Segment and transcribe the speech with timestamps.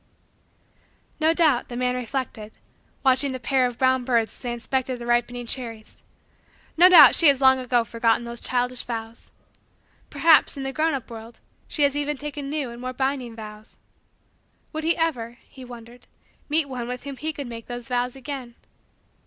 [1.19, 2.53] No doubt, the man reflected
[3.03, 6.01] watching the pair of brown birds as they inspected the ripening cherries
[6.75, 9.29] no doubt she has long ago forgotten those childish vows.
[10.09, 13.77] Perhaps, in the grown up world, she has even taken new and more binding vows.
[14.73, 16.07] Would he ever, he wondered,
[16.49, 18.55] meet one with whom he could make those vows again?